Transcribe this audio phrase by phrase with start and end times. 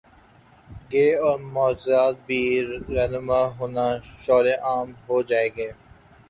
[0.91, 3.85] گے اور معجزات بھی رونما ہونا
[4.21, 4.75] شرو ع
[5.05, 5.69] ہو جائیں گے۔